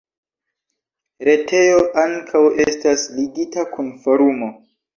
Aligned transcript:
Retejo 1.29 1.83
ankaŭ 2.05 2.43
estas 2.67 3.07
ligita 3.21 3.69
kun 3.77 3.95
Forumo. 4.05 4.53